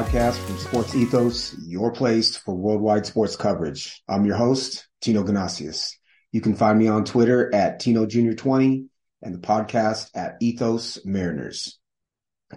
[0.00, 4.02] podcast from Sports Ethos, your place for worldwide sports coverage.
[4.08, 5.90] I'm your host, Tino Ganasius.
[6.32, 8.86] You can find me on Twitter at Tino Junior 20
[9.20, 11.78] and the podcast at Ethos Mariners.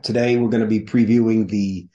[0.04, 1.90] Today, we're going to be previewing the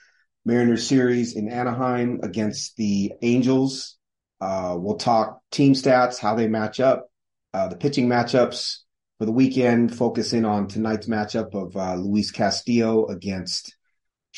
[0.44, 3.96] Mariners series in Anaheim against the Angels.
[4.42, 7.08] Uh, we'll talk team stats, how they match up,
[7.54, 8.80] uh, the pitching matchups
[9.18, 13.77] for the weekend, focus in on tonight's matchup of uh, Luis Castillo against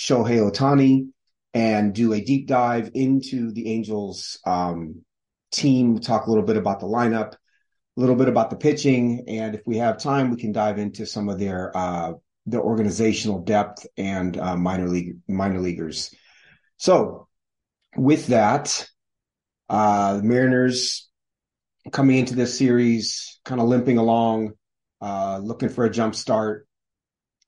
[0.01, 1.09] Shohei Ohtani,
[1.53, 5.05] and do a deep dive into the Angels um,
[5.53, 7.37] team, talk a little bit about the lineup, a
[7.97, 11.29] little bit about the pitching, and if we have time, we can dive into some
[11.29, 12.13] of their uh,
[12.53, 16.15] organizational depth and uh, minor league minor leaguers.
[16.79, 17.29] So,
[17.95, 18.89] with that,
[19.69, 21.11] uh, the Mariners
[21.93, 24.53] coming into this series, kind of limping along,
[25.03, 26.67] uh, looking for a jump start.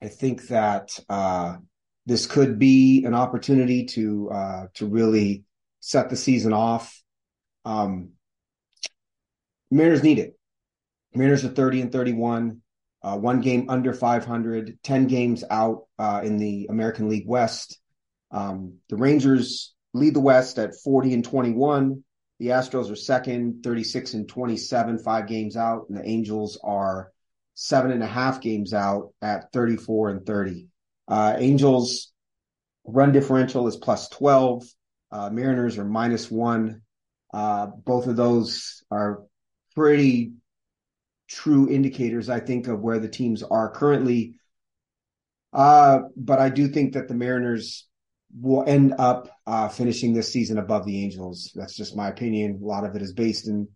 [0.01, 1.55] I think that uh,
[2.05, 5.43] this could be an opportunity to uh, to really
[5.79, 7.03] set the season off
[7.65, 8.11] um,
[9.71, 10.37] Mariners need it.
[11.13, 12.61] Mariners are 30 and 31,
[13.03, 17.79] uh, one game under 500, 10 games out uh, in the American League West.
[18.31, 22.03] Um, the Rangers lead the West at 40 and 21.
[22.39, 25.85] The Astros are second, 36 and 27, five games out.
[25.87, 27.11] And the Angels are
[27.53, 30.67] seven and a half games out at 34 and 30.
[31.13, 32.11] Uh, Angels
[32.87, 34.63] run differential is plus 12.
[35.11, 36.81] Uh, Mariners are minus one.
[37.31, 39.21] Uh, both of those are
[39.75, 40.31] pretty
[41.29, 44.39] true indicators, I think, of where the teams are currently.
[45.53, 47.87] Uh, but I do think that the Mariners
[48.35, 51.51] will end up uh, finishing this season above the Angels.
[51.53, 52.59] That's just my opinion.
[52.59, 53.67] A lot of it is based in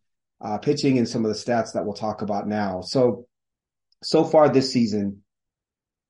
[0.42, 2.82] uh, pitching and some of the stats that we'll talk about now.
[2.82, 3.28] So,
[4.02, 5.22] so far this season,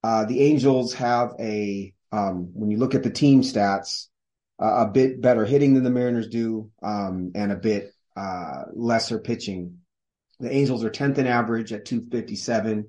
[0.04, 4.08] uh, the Angels have a, um, when you look at the team stats,
[4.62, 9.20] uh, a bit better hitting than the Mariners do, um, and a bit uh, lesser
[9.20, 9.80] pitching.
[10.40, 12.88] The Angels are 10th in average at 257,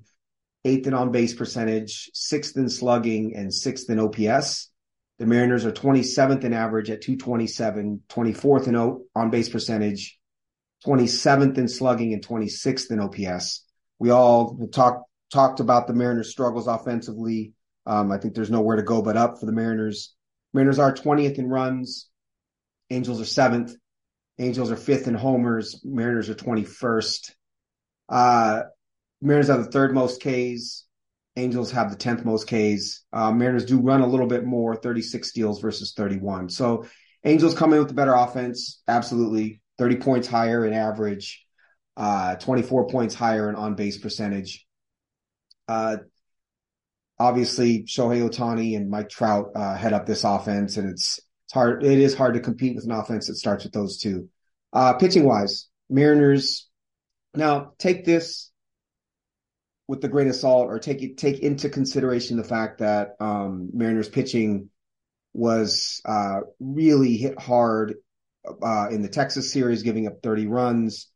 [0.65, 4.71] eighth in on base percentage, sixth in slugging, and sixth in OPS.
[5.17, 10.17] The Mariners are 27th in average at 227, 24th in o- on base percentage,
[10.85, 13.65] 27th in slugging, and 26th in OPS.
[13.99, 17.53] We all talked talked about the Mariners' struggles offensively.
[17.85, 20.13] Um, I think there's nowhere to go but up for the Mariners.
[20.53, 22.09] Mariners are 20th in runs.
[22.89, 23.75] Angels are seventh.
[24.39, 25.81] Angels are fifth in homers.
[25.83, 27.31] Mariners are 21st.
[28.07, 28.61] Uh,
[29.21, 30.85] Mariners have the third most Ks.
[31.35, 33.03] Angels have the 10th most Ks.
[33.13, 36.49] Uh, Mariners do run a little bit more, 36 steals versus 31.
[36.49, 36.85] So
[37.23, 38.81] Angels come in with the better offense.
[38.87, 39.61] Absolutely.
[39.77, 41.45] 30 points higher in average,
[41.95, 44.65] uh, 24 points higher in on base percentage.
[45.69, 45.97] Uh,
[47.19, 51.83] obviously Shohei Ohtani and Mike Trout uh, head up this offense, and it's it's hard.
[51.83, 54.29] It is hard to compete with an offense that starts with those two.
[54.73, 56.67] Uh, pitching wise, Mariners.
[57.35, 58.51] Now take this
[59.87, 63.69] with the grain of salt, or take it take into consideration the fact that um,
[63.73, 64.69] Mariners pitching
[65.33, 67.93] was uh, really hit hard
[68.63, 71.08] uh, in the Texas series, giving up 30 runs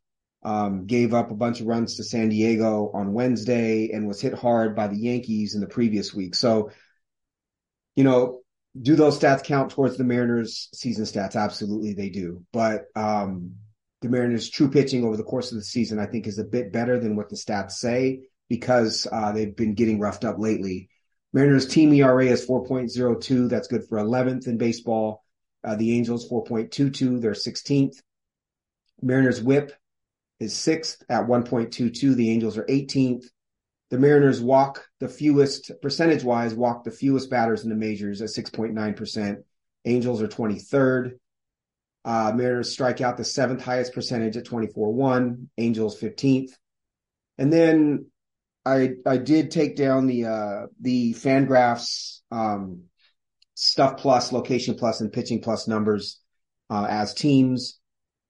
[0.44, 4.34] um, gave up a bunch of runs to San Diego on Wednesday and was hit
[4.34, 6.34] hard by the Yankees in the previous week.
[6.34, 6.70] So,
[7.96, 8.40] you know,
[8.80, 11.36] do those stats count towards the Mariners season stats?
[11.36, 12.44] Absolutely, they do.
[12.52, 13.54] But um,
[14.02, 16.72] the Mariners' true pitching over the course of the season, I think, is a bit
[16.72, 20.90] better than what the stats say because uh, they've been getting roughed up lately.
[21.32, 23.48] Mariners' team ERA is 4.02.
[23.48, 25.24] That's good for 11th in baseball.
[25.64, 27.22] Uh, the Angels 4.22.
[27.22, 27.96] They're 16th.
[29.00, 29.72] Mariners' WHIP
[30.40, 32.14] is sixth at 1.22.
[32.14, 33.24] The Angels are 18th.
[33.90, 38.30] The Mariners walk the fewest, percentage wise, walk the fewest batters in the majors at
[38.30, 39.36] 6.9%.
[39.84, 41.12] Angels are 23rd.
[42.04, 45.46] Uh, Mariners strike out the seventh highest percentage at 24-1.
[45.58, 46.50] Angels 15th.
[47.38, 48.06] And then
[48.64, 52.84] I I did take down the uh, the Fangraphs um,
[53.54, 56.20] stuff plus, location plus, and pitching plus numbers
[56.70, 57.78] uh, as teams.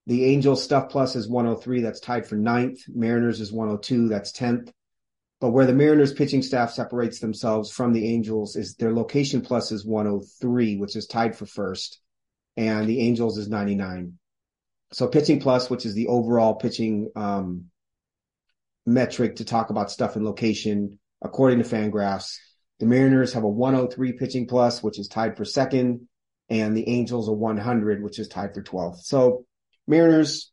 [0.06, 1.80] The Angels stuff plus is 103.
[1.80, 2.80] That's tied for ninth.
[2.88, 4.08] Mariners is 102.
[4.08, 4.70] That's 10th.
[5.40, 9.72] But where the Mariners pitching staff separates themselves from the Angels is their location plus
[9.72, 12.00] is 103, which is tied for first.
[12.56, 14.18] And the Angels is 99.
[14.92, 17.66] So pitching plus, which is the overall pitching um,
[18.86, 22.36] metric to talk about stuff in location, according to Fangraphs,
[22.78, 26.08] the Mariners have a 103 pitching plus, which is tied for second,
[26.48, 28.98] and the Angels a 100, which is tied for 12th.
[28.98, 29.46] So
[29.86, 30.52] Mariners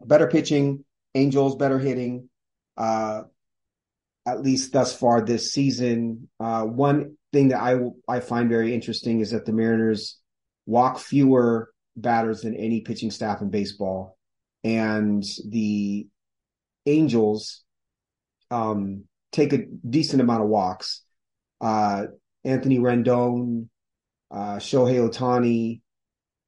[0.00, 0.84] better pitching,
[1.14, 2.28] Angels better hitting.
[2.76, 3.22] Uh,
[4.26, 6.28] at least thus far this season.
[6.38, 7.78] Uh, one thing that I
[8.08, 10.18] I find very interesting is that the Mariners
[10.66, 14.16] walk fewer batters than any pitching staff in baseball,
[14.62, 16.06] and the
[16.86, 17.62] Angels
[18.50, 21.02] um, take a decent amount of walks.
[21.60, 22.06] Uh,
[22.44, 23.68] Anthony Rendon,
[24.30, 25.80] uh, Shohei Ohtani,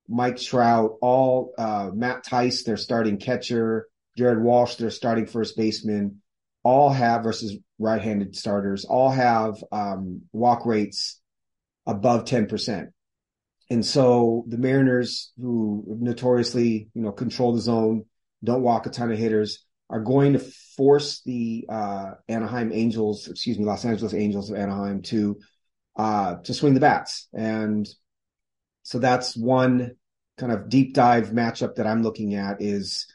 [0.08, 6.22] Mike Trout, all uh, Matt Thaiss, their starting catcher, Jared Walsh, their starting first baseman,
[6.62, 11.20] all have versus right-handed starters, all have um, walk rates
[11.86, 12.90] above ten percent.
[13.70, 18.04] And so the Mariners, who notoriously, you know, control the zone,
[18.44, 20.38] don't walk a ton of hitters, are going to
[20.76, 25.38] force the uh, Anaheim Angels, excuse me, Los Angeles Angels of Anaheim to
[25.96, 27.28] uh, to swing the bats.
[27.32, 27.88] And
[28.82, 29.92] so that's one
[30.38, 33.06] kind of deep dive matchup that I'm looking at is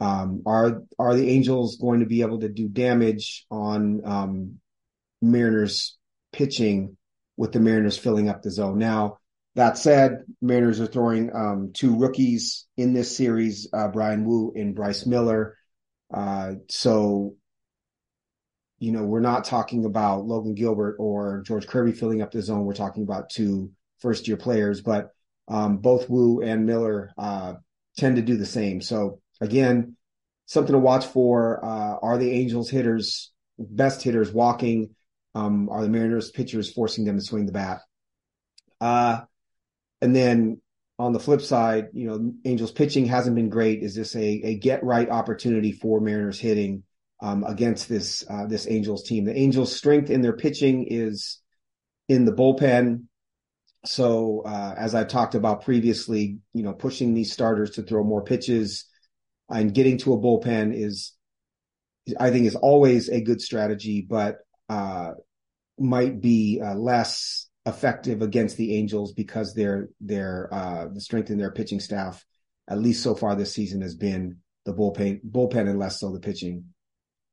[0.00, 4.58] um, are are the Angels going to be able to do damage on um,
[5.20, 5.96] Mariners
[6.32, 6.96] pitching
[7.36, 8.78] with the Mariners filling up the zone?
[8.78, 9.18] Now,
[9.54, 14.74] that said, Mariners are throwing um, two rookies in this series, uh, Bryan Woo and
[14.74, 15.56] Bryce Miller.
[16.12, 17.36] Uh, so,
[18.78, 22.64] you know, we're not talking about Logan Gilbert or George Kirby filling up the zone.
[22.64, 23.70] We're talking about two
[24.02, 25.10] first year players, but
[25.48, 27.54] um, both Woo and Miller uh,
[27.96, 28.80] tend to do the same.
[28.80, 29.96] So again,
[30.46, 31.64] something to watch for.
[31.64, 34.94] Uh, are the Angels hitters best hitters walking?
[35.34, 37.80] Um, are the Mariners pitchers forcing them to swing the bat?
[38.80, 39.22] Uh,
[40.00, 40.60] and then
[40.98, 43.82] on the flip side, you know, Angels pitching hasn't been great.
[43.82, 46.82] Is this a, a get right opportunity for Mariners hitting
[47.20, 49.24] um, against this uh, this Angels team?
[49.24, 51.40] The Angels' strength in their pitching is
[52.08, 53.04] in the bullpen.
[53.84, 58.22] So uh, as I talked about previously, you know, pushing these starters to throw more
[58.22, 58.84] pitches
[59.48, 61.12] and getting to a bullpen is,
[62.18, 64.38] I think, is always a good strategy, but
[64.68, 65.12] uh,
[65.78, 71.38] might be uh, less effective against the Angels because their their uh, the strength in
[71.38, 72.24] their pitching staff,
[72.68, 76.20] at least so far this season, has been the bullpen bullpen and less so the
[76.20, 76.64] pitching.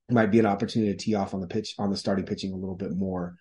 [0.09, 2.53] It might be an opportunity to tee off on the pitch on the starting pitching
[2.53, 3.35] a little bit more.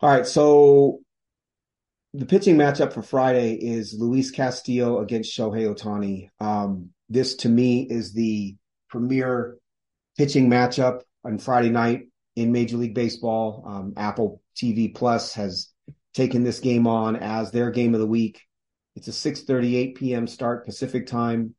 [0.00, 1.00] All right, so
[2.14, 6.28] the pitching matchup for Friday is Luis Castillo against Shohei Ohtani.
[6.40, 8.56] Um, this to me is the
[8.88, 9.58] premier
[10.16, 13.64] pitching matchup on Friday night in Major League Baseball.
[13.66, 15.68] Um, Apple TV Plus has
[16.14, 18.42] taken this game on as their game of the week.
[18.96, 20.26] It's a 6:38 p.m.
[20.26, 21.54] start Pacific time.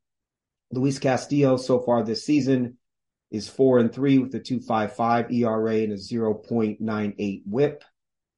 [0.71, 2.77] Luis Castillo so far this season
[3.31, 7.83] is 4 and 3 with a 2.55 ERA and a 0.98 whip.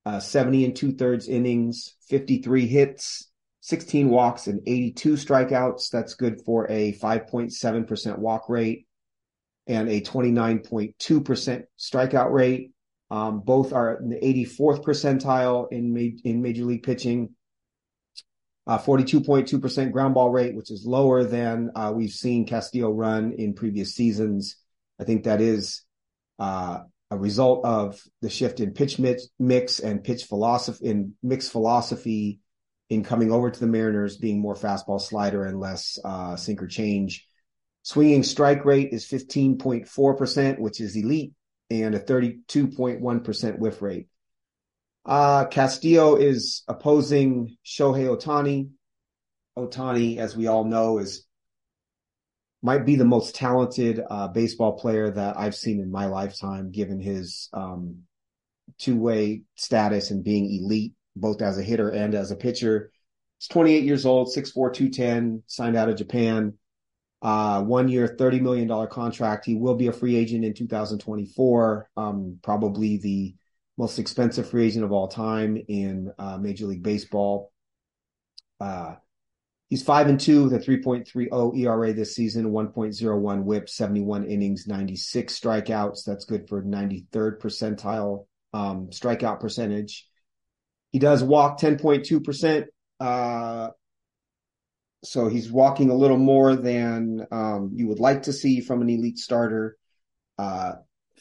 [0.05, 3.29] Uh, 70 and two thirds innings, 53 hits,
[3.61, 5.89] 16 walks, and 82 strikeouts.
[5.91, 8.87] That's good for a 5.7% walk rate
[9.67, 12.71] and a 29.2% strikeout rate.
[13.11, 17.35] Um, both are in the 84th percentile in ma- in major league pitching.
[18.65, 23.53] Uh, 42.2% ground ball rate, which is lower than uh, we've seen Castillo run in
[23.53, 24.55] previous seasons.
[24.99, 25.83] I think that is
[26.39, 26.81] uh,
[27.11, 32.39] a result of the shift in pitch mix, and pitch philosophy in mix philosophy
[32.89, 37.27] in coming over to the Mariners, being more fastball slider and less uh, sinker change.
[37.83, 41.33] Swinging strike rate is 15.4%, which is elite
[41.69, 44.07] and a 32.1% whiff rate.
[45.05, 48.69] Uh, Castillo is opposing Shohei Ohtani.
[49.57, 51.25] Ohtani, as we all know, is
[52.61, 56.99] might be the most talented uh, baseball player that I've seen in my lifetime, given
[56.99, 58.03] his um,
[58.77, 62.91] two-way status and being elite, both as a hitter and as a pitcher.
[63.39, 66.53] He's 28 years old, 6'4", 210, signed out of Japan
[67.21, 69.45] uh, one year, $30 million contract.
[69.45, 73.35] He will be a free agent in 2024, um, probably the
[73.77, 77.51] most expensive free agent of all time in uh, Major League Baseball.
[78.59, 78.95] Uh,
[79.71, 85.39] he's five and two with a 3.30 ERA this season, 1.01 WHIP, 71 innings, 96
[85.39, 86.03] strikeouts.
[86.05, 90.07] That's good for 93rd percentile um, strikeout percentage.
[90.91, 92.65] He does walk 10.2%.
[92.99, 93.69] Uh,
[95.05, 98.89] so he's walking a little more than um, you would like to see from an
[98.89, 99.77] elite starter.
[100.37, 100.73] Uh,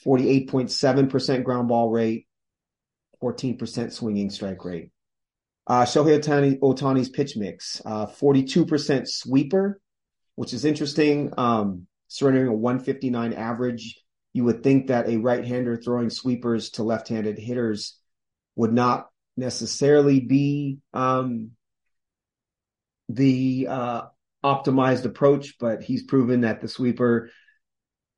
[0.04, 2.26] 48.7% ground ball rate,
[3.22, 4.90] 14% swinging strike rate.
[5.66, 9.80] Uh, Shohei Ohtani, Ohtani's pitch mix, uh, 42% sweeper,
[10.34, 11.32] which is interesting.
[11.36, 14.00] Um, surrendering a 159 average.
[14.32, 17.98] You would think that a right-hander throwing sweepers to left-handed hitters
[18.56, 21.52] would not necessarily be um,
[23.08, 24.02] the uh,
[24.44, 27.30] optimized approach, but he's proven that the sweeper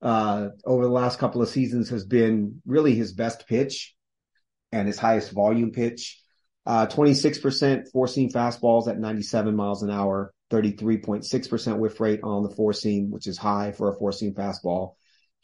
[0.00, 3.94] uh, over the last couple of seasons has been really his best pitch.
[4.72, 6.21] and his highest volume pitch.
[6.64, 12.50] Uh, 26% four seam fastballs at 97 miles an hour, 33.6% whiff rate on the
[12.50, 14.94] four seam, which is high for a four seam fastball.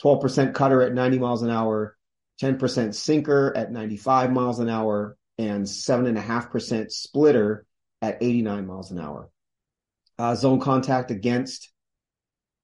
[0.03, 1.97] 12% cutter at 90 miles an hour,
[2.41, 7.67] 10% sinker at 95 miles an hour, and 7.5% splitter
[8.01, 9.29] at 89 miles an hour.
[10.19, 11.73] Uh, zone contact against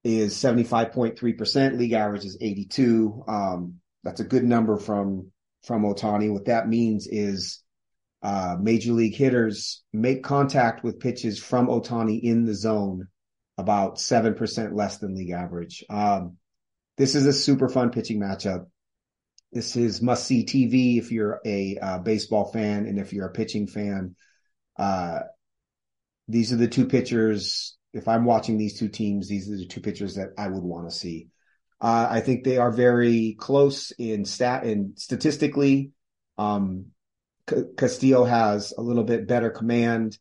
[0.05, 1.79] is 75.3%.
[1.79, 3.25] League average is 82.
[3.27, 5.33] Um, that's a good number from,
[5.65, 6.33] from Ohtani.
[6.33, 7.64] What that means is,
[8.25, 13.09] uh, major league hitters make contact with pitches from Ohtani in the zone
[13.59, 15.85] about 7% less than league average.
[15.91, 16.39] Um,
[16.97, 18.65] this is a super fun pitching matchup.
[19.53, 23.33] This is must see TV if you're a uh, baseball fan and if you're a
[23.33, 24.17] pitching fan.
[24.79, 25.21] Uh,
[26.27, 27.77] these are the two pitchers.
[27.93, 30.89] If I'm watching these two teams, these are the two pitchers that I would want
[30.89, 31.29] to see.
[31.79, 35.93] Uh, I think they are very close in stat and statistically.
[36.39, 36.87] Um,
[37.77, 40.19] Castillo has a little bit better command.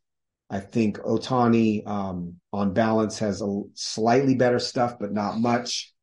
[0.49, 5.93] I think Ohtani, um, on balance, has a slightly better stuff, but not much.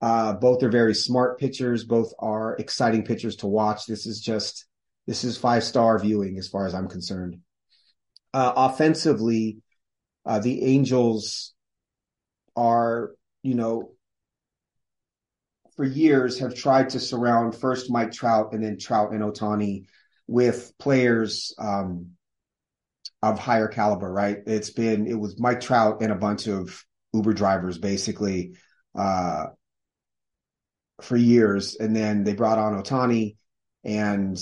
[0.00, 1.84] Uh, both are very smart pitchers.
[1.84, 3.86] Both are exciting pitchers to watch.
[3.86, 4.66] This is just
[5.06, 7.40] this is five star viewing as far as I'm concerned.
[8.32, 9.58] Uh, offensively,
[10.24, 11.54] uh, the Angels
[12.54, 13.92] are, you know,
[15.76, 19.86] for years have tried to surround first Mike Trout and then Trout and Ohtani
[20.28, 22.10] with players um,
[23.20, 24.10] of higher caliber.
[24.10, 24.38] Right?
[24.46, 28.54] It's been it was Mike Trout and a bunch of Uber drivers basically
[28.96, 29.46] uh,
[31.02, 33.36] for years, and then they brought on Ohtani,
[33.82, 34.38] and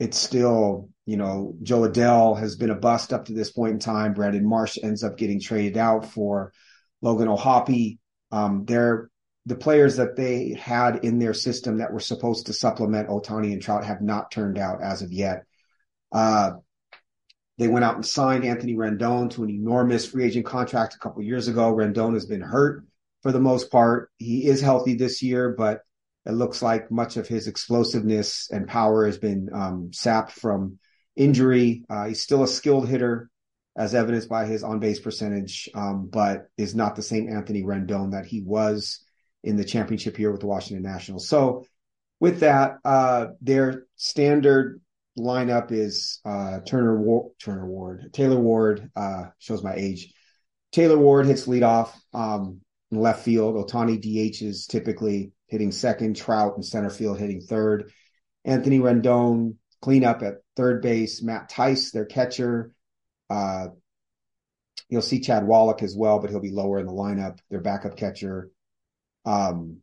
[0.00, 3.78] it's still you know, Jo Adell has been a bust up to this point in
[3.78, 4.12] time.
[4.12, 6.52] Brandon Marsh ends up getting traded out for
[7.00, 7.98] Logan O'Hoppe.
[8.32, 9.08] Um, they're
[9.46, 13.62] the players that they had in their system that were supposed to supplement Ohtani and
[13.62, 15.44] Trout have not turned out as of yet.
[16.10, 16.54] Uh,
[17.56, 21.22] they went out and signed Anthony Rendon to an enormous free agent contract a couple
[21.22, 21.72] years ago.
[21.72, 22.84] Rendon has been hurt
[23.22, 24.10] for the most part.
[24.18, 25.80] He is healthy this year, but
[26.26, 30.80] it looks like much of his explosiveness and power has been um, sapped from
[31.14, 31.84] injury.
[31.88, 33.30] Uh, he's still a skilled hitter,
[33.78, 38.10] as evidenced by his on base percentage, um, but is not the same Anthony Rendon
[38.10, 39.05] that he was
[39.46, 41.28] in the championship year with the Washington Nationals.
[41.28, 41.64] So,
[42.18, 44.80] with that, uh, their standard
[45.18, 50.12] lineup is uh, Turner War- Turner Ward, Taylor Ward uh, shows my age.
[50.72, 52.60] Taylor Ward hits leadoff um,
[52.90, 53.54] in left field.
[53.54, 56.16] Ohtani DHs typically hitting second.
[56.16, 57.92] Trout in center field hitting third.
[58.44, 61.22] Anthony Rendon cleanup at third base.
[61.22, 62.74] Matt Thaiss, their catcher.
[63.30, 63.68] Uh,
[64.88, 67.38] you'll see Chad Wallach as well, but he'll be lower in the lineup.
[67.50, 68.50] Their backup catcher.
[69.26, 69.78] Um,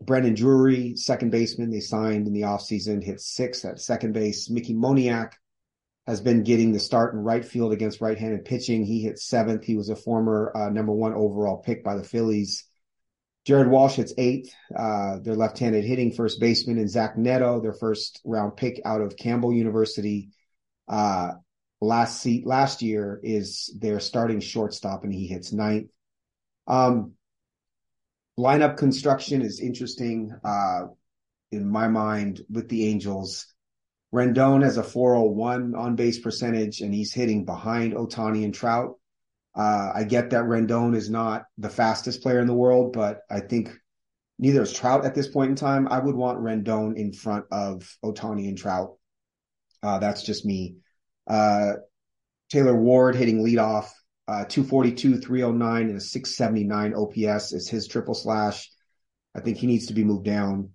[0.00, 4.50] Brandon Drury, second baseman, they signed in the offseason, hit sixth at second base.
[4.50, 5.32] Mickey Moniak
[6.06, 8.84] has been getting the start in right field against right-handed pitching.
[8.84, 9.64] He hit seventh.
[9.64, 12.64] He was a former uh, number one overall pick by the Phillies.
[13.44, 14.52] Jared Walsh hits eighth.
[14.76, 19.16] Uh, their left-handed hitting first baseman, and Zach Neto, their first round pick out of
[19.16, 20.30] Campbell University.
[20.88, 21.32] Uh,
[21.80, 25.90] last seat last year is their starting shortstop, and he hits ninth.
[26.66, 27.15] Um,
[28.38, 30.82] lineup construction is interesting uh,
[31.50, 33.46] in my mind with the Angels.
[34.14, 38.98] Rendon has a 401 on base percentage, and he's hitting behind Ohtani and Trout.
[39.54, 43.40] Uh, I get that Rendon is not the fastest player in the world, but I
[43.40, 43.74] think
[44.38, 45.88] neither is Trout at this point in time.
[45.88, 48.96] I would want Rendon in front of Ohtani and Trout.
[49.82, 50.76] Uh, that's just me.
[51.26, 51.74] Uh,
[52.50, 53.88] Taylor Ward hitting leadoff,
[54.28, 58.70] uh, 242, 309, and a 679 OPS is his triple slash.
[59.34, 60.70] I think he needs to be moved down.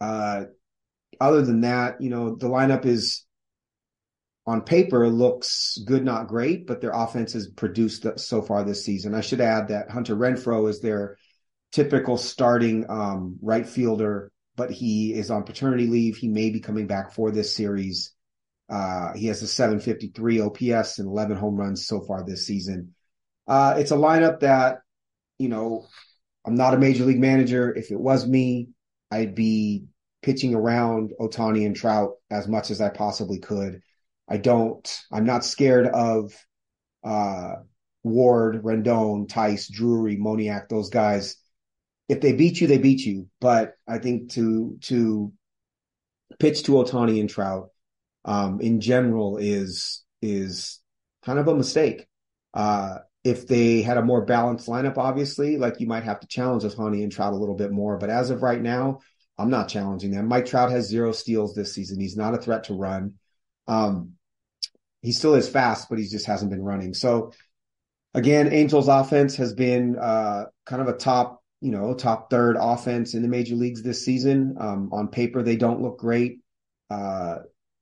[0.00, 0.44] Uh,
[1.20, 3.24] other than that, you know, the lineup is
[4.46, 9.14] on paper looks good, not great, but their offense has produced so far this season.
[9.14, 11.18] I should add that Hunter Renfroe is their
[11.72, 16.16] typical starting um, right fielder, but he is on paternity leave.
[16.16, 18.12] He may be coming back for this series.
[18.70, 22.94] Uh, he has a 753 OPS and 11 home runs so far this season.
[23.48, 24.82] Uh, it's a lineup that,
[25.38, 25.86] you know,
[26.46, 27.74] I'm not a major league manager.
[27.74, 28.68] If it was me,
[29.10, 29.86] I'd be
[30.22, 33.80] pitching around Ohtani and Trout as much as I possibly could.
[34.28, 36.32] I don't, I'm not scared of
[37.02, 37.54] uh,
[38.04, 41.36] Ward, Rendon, Thaiss, Drury, Moniak, those guys.
[42.08, 43.28] If they beat you, they beat you.
[43.40, 45.32] But I think to to
[46.38, 47.69] pitch to Ohtani and Trout
[48.24, 50.80] um, in general is is
[51.24, 52.06] kind of a mistake.
[52.54, 56.62] Uh, if they had a more balanced lineup, obviously, like you might have to challenge
[56.62, 57.98] Ohtani and Trout a little bit more.
[57.98, 59.00] But as of right now,
[59.38, 60.28] I'm not challenging them.
[60.28, 62.00] Mike Trout has zero steals this season.
[62.00, 63.14] He's not a threat to run.
[63.66, 64.12] Um,
[65.02, 66.94] he still is fast, but he just hasn't been running.
[66.94, 67.32] So
[68.14, 73.14] again, Angels offense has been uh, kind of a top, you know, top third offense
[73.14, 74.56] in the major leagues this season.
[74.58, 76.40] Um, on paper, they don't look great.
[76.90, 77.36] Uh,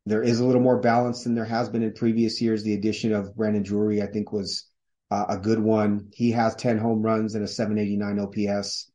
[0.09, 2.63] there is a little more balance than there has been in previous years.
[2.63, 4.67] The addition of Brandon Drury, I think, was
[5.11, 6.09] uh, a good one.
[6.13, 8.91] He has 10 home runs and a 789 OPS.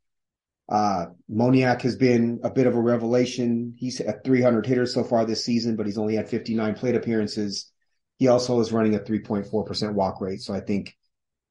[0.69, 3.73] Uh, Moniak has been a bit of a revelation.
[3.77, 7.71] He's at 300 hitters so far this season, but he's only had 59 plate appearances.
[8.17, 10.41] He also is running a 3.4% walk rate.
[10.41, 10.95] So I think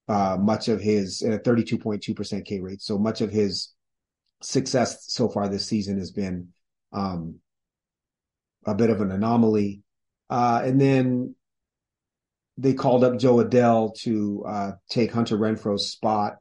[0.09, 2.81] uh, much of his a 32.2% K rate.
[2.81, 3.73] So much of his
[4.42, 6.49] success so far this season has been
[6.92, 7.37] um,
[8.64, 9.83] a bit of an anomaly.
[10.31, 11.35] Uh, and then
[12.57, 16.37] they called up Jo Adell to uh, take Hunter Renfroe's spot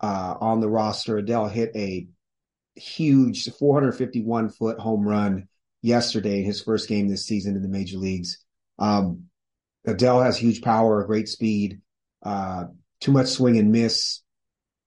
[0.00, 1.20] uh, on the roster.
[1.20, 2.06] Adell hit a
[2.76, 5.48] huge 451 foot home run
[5.82, 8.38] yesterday in his first game this season in the major leagues.
[8.78, 9.24] Um,
[9.86, 11.80] Adell has huge power, great speed,
[12.22, 12.64] uh,
[13.00, 14.22] too much swing and miss.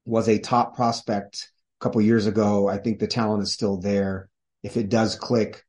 [0.05, 2.67] Was a top prospect a couple years ago.
[2.67, 4.29] I think the talent is still there.
[4.63, 5.63] If it does click,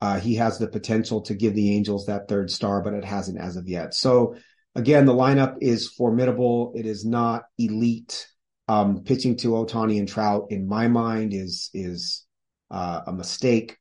[0.00, 3.40] uh, he has the potential to give the Angels that third star, but it hasn't
[3.40, 3.94] as of yet.
[3.94, 4.36] So
[4.74, 6.72] again, the lineup is formidable.
[6.74, 8.26] It is not elite.
[8.66, 12.24] Um, pitching to Ohtani and Trout, in my mind, is is
[12.70, 13.76] uh, a mistake.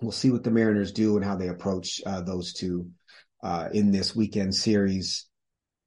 [0.00, 2.90] We'll see what the Mariners do and how they approach uh, those two
[3.42, 5.26] uh, in this weekend series.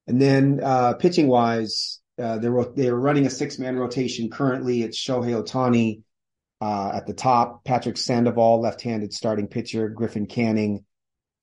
[0.08, 4.84] And then uh, pitching wise, uh, they're they're running a six man rotation currently.
[4.84, 6.03] It's Shohei Ohtani
[6.62, 10.85] uh, at the top, Patrick Sandoval, left handed starting pitcher, Griffin Canning.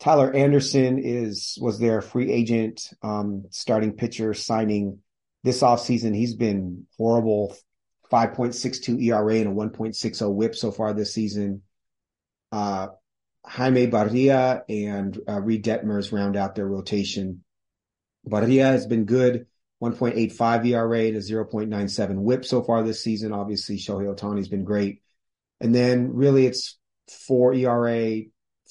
[0.01, 4.99] Tyler Anderson is was their free agent um, starting pitcher signing
[5.45, 6.15] this offseason.
[6.15, 7.55] He's been horrible.
[8.11, 11.63] 5.62 ERA and a 1.60 whip so far this season.
[12.51, 12.89] Uh,
[13.47, 17.43] Jaime Barria and uh, Reid Detmers round out their rotation.
[18.29, 19.47] Barria has been good,
[19.83, 23.33] 1.85 ERA a 0.97 whip so far this season.
[23.33, 25.03] Obviously, Shohei Ohtani's been great.
[25.61, 28.21] And then really it's four ERA,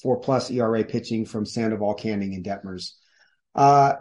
[0.02, 2.92] four plus ERA pitching from Sandoval, Canning, and Detmers.
[3.54, 3.94] Uh,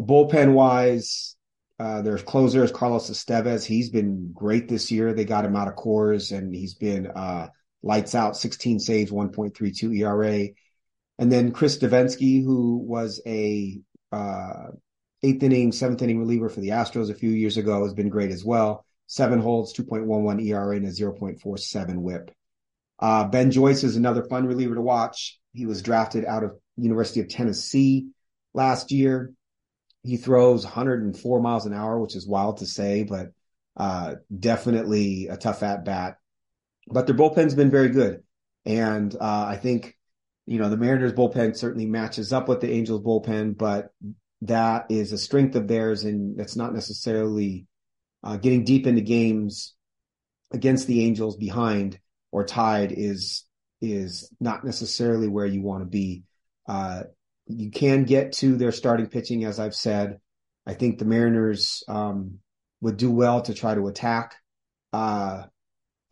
[0.00, 1.36] bullpen wise,
[1.78, 3.66] uh, their closer is Carlos Estevez.
[3.66, 5.12] He's been great this year.
[5.12, 7.48] They got him out of Coors and he's been uh,
[7.82, 10.48] lights out, 16 saves, 1.32 ERA.
[11.18, 13.78] And then Chris Devenski, who was a
[14.10, 14.68] uh,
[15.24, 18.30] eighth inning, seventh inning reliever for the Astros a few years ago, has been great
[18.30, 18.84] as well.
[19.06, 22.30] Seven holds, 2.11 ERA, and a 0.47 whip.
[22.98, 25.38] Uh, ben Joyce is another fun reliever to watch.
[25.52, 28.08] He was drafted out of University of Tennessee
[28.54, 29.32] last year.
[30.02, 33.28] He throws 104 miles an hour, which is wild to say, but
[33.76, 36.16] uh, definitely a tough at bat.
[36.86, 38.22] But their bullpen's been very good,
[38.66, 39.96] and uh, I think
[40.46, 43.88] you know, the Mariners bullpen certainly matches up with the Angels bullpen, but
[44.46, 46.04] that is a strength of theirs.
[46.04, 47.66] And that's not necessarily
[48.22, 49.74] uh, getting deep into games
[50.52, 51.98] against the Angels behind
[52.32, 53.44] or tied is,
[53.80, 56.24] is not necessarily where you want to be.
[56.66, 57.04] Uh,
[57.46, 60.18] you can get to their starting pitching, as I've said.
[60.66, 62.38] I think the Mariners um,
[62.80, 64.36] would do well to try to attack
[64.92, 65.42] uh,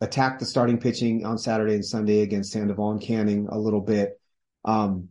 [0.01, 4.19] attack the starting pitching on Saturday and Sunday against Sandoval and Canning a little bit.
[4.65, 5.09] Um,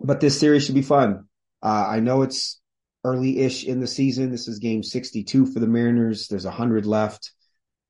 [0.00, 1.28] but this series should be fun.
[1.62, 2.60] Uh, I know it's
[3.04, 4.30] early ish in the season.
[4.30, 6.28] This is game 62 for the Mariners.
[6.28, 7.32] There's 100 left,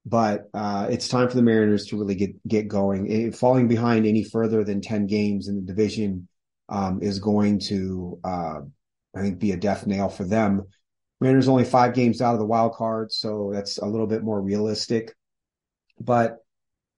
[0.05, 3.11] but uh, it's time for the Mariners to really get, get going.
[3.11, 6.29] It, falling behind any further than 10 games in the division
[6.69, 8.61] um, is going to, uh,
[9.15, 10.67] I think, be a death nail for them.
[11.21, 14.41] Mariners only five games out of the wild card, so that's a little bit more
[14.41, 15.15] realistic.
[16.01, 16.39] But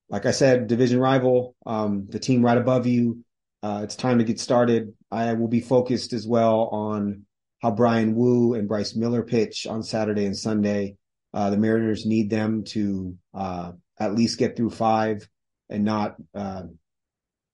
[0.09, 3.25] like I said, division rival, um, the team right above you,
[3.65, 4.93] uh, it's time to get started.
[5.11, 7.25] I will be focused as well on
[7.63, 10.97] how Bryan Woo and Bryce Miller pitch on Saturday and Sunday.
[11.33, 15.27] Uh, the Mariners need them to uh, at least get through five
[15.71, 16.65] and not uh,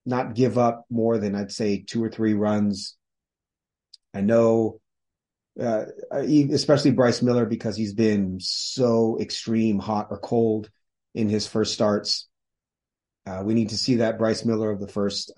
[0.04, 2.96] not give up more than I'd say two or three runs.
[4.12, 4.80] I know,
[5.62, 10.70] uh, especially Bryce Miller because he's been so extreme, hot or cold
[11.14, 12.28] in his first starts.
[13.26, 15.32] Uh, we need to see that Bryce Miller of the first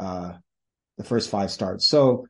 [1.02, 1.88] the first five starts.
[1.88, 2.26] So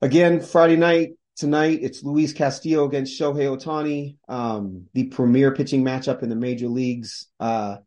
[0.00, 6.22] again, Friday night tonight, it's Luis Castillo against Shohei Ohtani, um, the premier pitching matchup
[6.22, 7.26] in the major leagues.
[7.38, 7.78] Uh,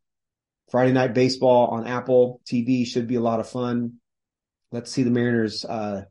[0.69, 3.93] Friday night baseball on Apple TV should be a lot of fun.
[4.71, 6.05] Let's see the Mariners, uh,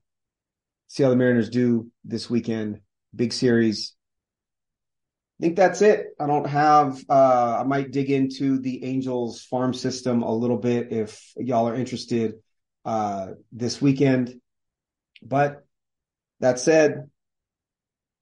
[0.89, 2.81] see how the Mariners do this weekend.
[3.15, 3.95] Big series.
[5.41, 6.07] I think that's it.
[6.21, 10.93] I don't have, uh, I might dig into the Angels farm system a little bit
[10.93, 12.35] if y'all are interested,
[12.85, 14.41] uh, this weekend.
[15.23, 15.65] But
[16.41, 17.11] that said,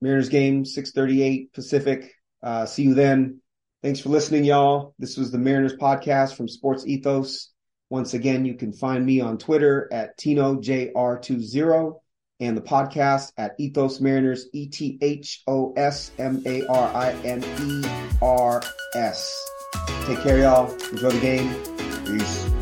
[0.01, 2.13] Mariners game, 638 Pacific.
[2.43, 3.41] Uh, see you then.
[3.83, 4.95] Thanks for listening, y'all.
[4.99, 7.51] This was the Mariners podcast from Sports Ethos.
[7.89, 11.95] Once again, you can find me on Twitter at TinoJR20
[12.41, 17.13] and the podcast at Ethos Mariners, E T H O S M A R I
[17.25, 17.85] N E
[18.23, 18.63] R
[18.95, 19.51] S.
[20.05, 20.73] Take care, y'all.
[20.91, 21.55] Enjoy the game.
[22.05, 22.60] Peace.